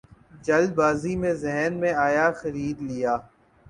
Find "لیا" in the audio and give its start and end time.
2.81-3.13